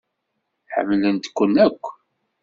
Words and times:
Ḥemmlent-kent 0.73 1.57
akk. 1.65 1.83